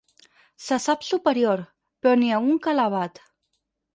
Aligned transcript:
Se 0.67 0.79
sap 0.85 1.05
superior, 1.07 1.61
però 2.05 2.15
n'hi 2.21 2.33
ha 2.37 2.41
un 2.47 2.57
que 2.65 2.75
l'abat. 2.79 3.25